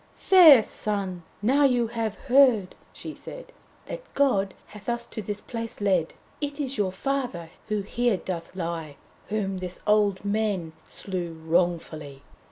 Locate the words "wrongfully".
11.33-12.23